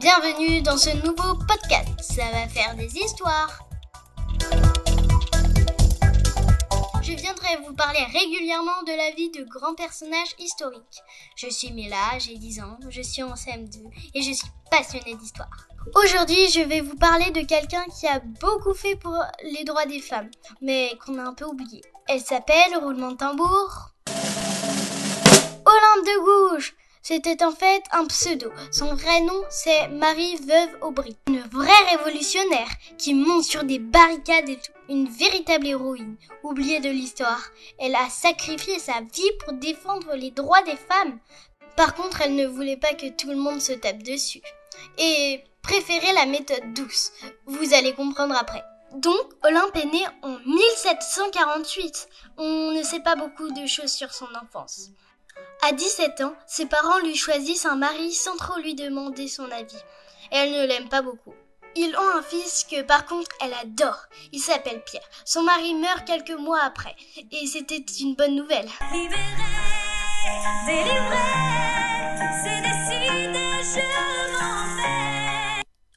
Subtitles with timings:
[0.00, 1.88] bienvenue dans ce nouveau podcast.
[2.00, 3.68] Ça va faire des histoires.
[7.02, 11.02] Je viendrai vous parler régulièrement de la vie de grands personnages historiques.
[11.36, 15.68] Je suis Mila, j'ai 10 ans, je suis en CM2 et je suis passionnée d'histoire.
[15.94, 20.00] Aujourd'hui, je vais vous parler de quelqu'un qui a beaucoup fait pour les droits des
[20.00, 20.30] femmes,
[20.62, 21.82] mais qu'on a un peu oublié.
[22.08, 23.90] Elle s'appelle, roulement de tambour,
[25.66, 26.74] Olympe de Gouges.
[27.02, 28.52] C'était en fait un pseudo.
[28.70, 31.16] Son vrai nom, c'est Marie Veuve Aubry.
[31.28, 32.68] Une vraie révolutionnaire
[32.98, 34.72] qui monte sur des barricades et tout.
[34.90, 37.42] Une véritable héroïne, oubliée de l'histoire.
[37.78, 41.18] Elle a sacrifié sa vie pour défendre les droits des femmes.
[41.74, 44.42] Par contre, elle ne voulait pas que tout le monde se tape dessus.
[44.98, 47.12] Et préférait la méthode douce.
[47.46, 48.62] Vous allez comprendre après.
[48.92, 52.08] Donc, Olympe est née en 1748.
[52.36, 54.90] On ne sait pas beaucoup de choses sur son enfance.
[55.62, 59.82] À 17 ans, ses parents lui choisissent un mari sans trop lui demander son avis.
[60.30, 61.34] elle ne l'aime pas beaucoup.
[61.76, 64.06] Ils ont un fils que par contre elle adore.
[64.32, 65.08] Il s'appelle Pierre.
[65.24, 66.96] Son mari meurt quelques mois après.
[67.30, 68.68] Et c'était une bonne nouvelle.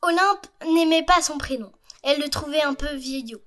[0.02, 1.72] Olympe n'aimait pas son prénom.
[2.04, 3.42] Elle le trouvait un peu vieillot.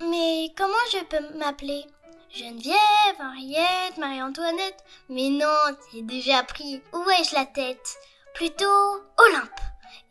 [0.00, 1.84] Mais comment je peux m'appeler?
[2.32, 2.76] Geneviève,
[3.18, 4.84] Henriette, Marie-Antoinette.
[5.08, 6.82] Mais non, c'est déjà pris.
[6.92, 7.98] Où ai-je la tête
[8.34, 9.60] Plutôt Olympe.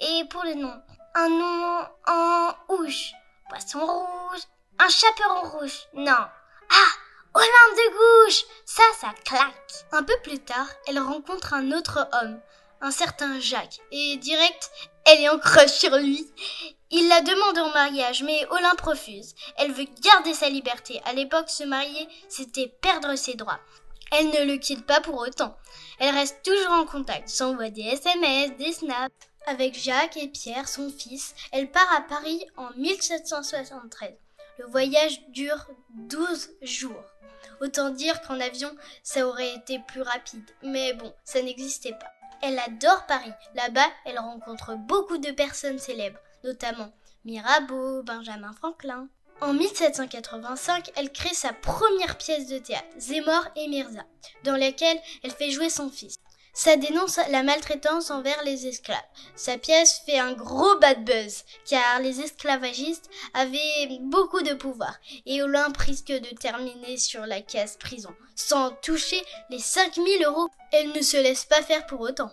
[0.01, 0.73] Et pour le nom,
[1.15, 3.13] un nom en rouge.
[3.49, 4.41] Poisson rouge.
[4.79, 5.87] Un chaperon rouge.
[5.93, 6.11] Non.
[6.11, 6.91] Ah
[7.33, 12.39] Olympe de gauche Ça, ça claque Un peu plus tard, elle rencontre un autre homme,
[12.81, 14.71] un certain Jacques, et direct,
[15.11, 16.25] elle est en sur lui.
[16.91, 19.33] Il la demande en mariage, mais Olympe refuse.
[19.57, 21.01] Elle veut garder sa liberté.
[21.05, 23.59] À l'époque, se marier, c'était perdre ses droits.
[24.11, 25.55] Elle ne le quitte pas pour autant.
[25.99, 29.13] Elle reste toujours en contact, s'envoie des SMS, des snaps.
[29.45, 34.13] Avec Jacques et Pierre, son fils, elle part à Paris en 1773.
[34.59, 37.03] Le voyage dure 12 jours.
[37.61, 38.71] Autant dire qu'en avion,
[39.03, 40.49] ça aurait été plus rapide.
[40.61, 42.18] Mais bon, ça n'existait pas.
[42.41, 43.33] Elle adore Paris.
[43.55, 46.91] Là-bas, elle rencontre beaucoup de personnes célèbres notamment
[47.25, 49.07] Mirabeau, Benjamin Franklin.
[49.41, 54.03] En 1785, elle crée sa première pièce de théâtre, Zemmour et Mirza,
[54.43, 56.15] dans laquelle elle fait jouer son fils.
[56.53, 58.97] Ça dénonce la maltraitance envers les esclaves.
[59.35, 64.95] Sa pièce fait un gros bad buzz, car les esclavagistes avaient beaucoup de pouvoir,
[65.25, 70.49] et Olympe risque de terminer sur la case prison, sans toucher les 5000 euros.
[70.71, 72.31] Elle ne se laisse pas faire pour autant.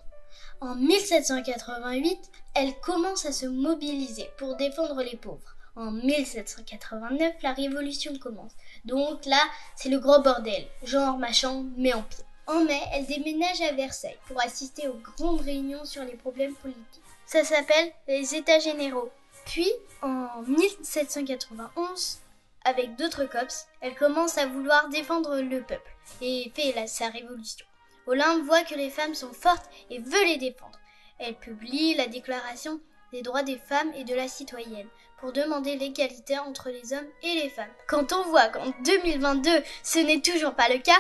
[0.61, 2.19] En 1788,
[2.55, 5.57] elle commence à se mobiliser pour défendre les pauvres.
[5.77, 8.53] En 1789, la révolution commence.
[8.87, 9.43] Donc là,
[9.77, 10.67] c'est le gros bordel.
[10.83, 12.25] Genre machin, mais en pire.
[12.47, 17.03] En mai, elle déménage à Versailles pour assister aux grandes réunions sur les problèmes politiques.
[17.27, 19.11] Ça s'appelle les États généraux.
[19.47, 19.71] Puis,
[20.01, 22.19] en 1791,
[22.65, 25.91] avec d'autres cops, elle commence à vouloir défendre le peuple
[26.21, 27.67] et fait sa révolution.
[28.07, 30.79] Olympe voit que les femmes sont fortes et veut les défendre.
[31.19, 32.81] Elle publie la Déclaration
[33.13, 37.35] des droits des femmes et de la citoyenne pour demander l'égalité entre les hommes et
[37.35, 37.73] les femmes.
[37.89, 39.51] Quand on voit qu'en 2022
[39.83, 40.99] ce n'est toujours pas le cas,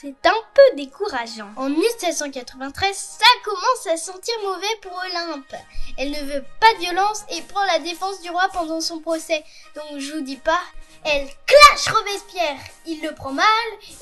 [0.00, 1.50] c'est un peu décourageant.
[1.56, 5.54] En 1793, ça commence à sentir mauvais pour Olympe.
[5.98, 9.44] Elle ne veut pas de violence et prend la défense du roi pendant son procès.
[9.74, 10.60] Donc je vous dis pas,
[11.04, 12.58] elle clash Robespierre.
[12.86, 13.46] Il le prend mal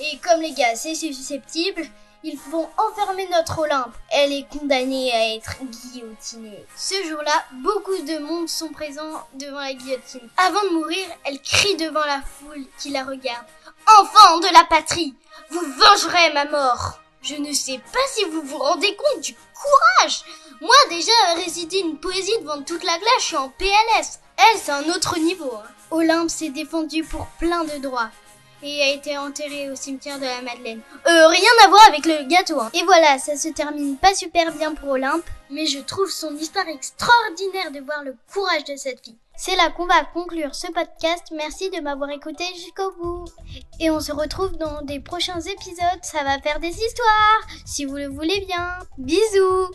[0.01, 1.83] et comme les gars c'est susceptible,
[2.23, 3.95] ils vont enfermer notre Olympe.
[4.11, 6.67] Elle est condamnée à être guillotinée.
[6.77, 10.29] Ce jour-là, beaucoup de monde sont présents devant la guillotine.
[10.37, 13.47] Avant de mourir, elle crie devant la foule qui la regarde.
[13.99, 15.15] Enfant de la patrie,
[15.51, 17.01] vous vengerez ma mort.
[17.23, 20.23] Je ne sais pas si vous vous rendez compte du courage.
[20.61, 24.21] Moi déjà, réciter une poésie devant toute la classe, je suis en PLS.
[24.37, 25.53] Elle, c'est un autre niveau.
[25.55, 25.69] Hein.
[25.91, 28.11] Olympe s'est défendue pour plein de droits
[28.63, 30.83] et a été enterré au cimetière de la Madeleine.
[31.07, 32.61] Euh, rien à voir avec le gâteau.
[32.61, 32.71] Hein.
[32.75, 36.69] Et voilà, ça se termine pas super bien pour Olympe, mais je trouve son histoire
[36.69, 39.17] extraordinaire de voir le courage de cette fille.
[39.43, 41.29] C'est là qu'on va conclure ce podcast.
[41.35, 43.25] Merci de m'avoir écouté jusqu'au bout.
[43.81, 46.03] Et on se retrouve dans des prochains épisodes.
[46.03, 48.79] Ça va faire des histoires, si vous le voulez bien.
[48.99, 49.71] Bisous